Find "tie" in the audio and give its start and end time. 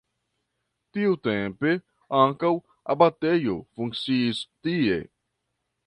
4.65-4.99